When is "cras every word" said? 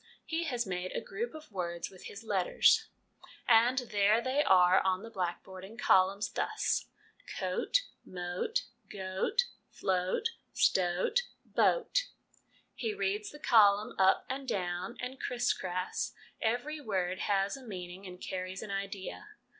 15.53-17.19